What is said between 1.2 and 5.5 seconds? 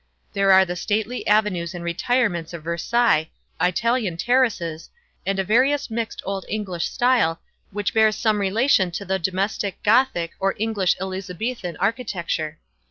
avenues and retirements of Versailles; Italian terraces; and a